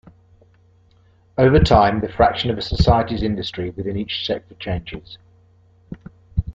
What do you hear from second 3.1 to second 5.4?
industry within each sector changes.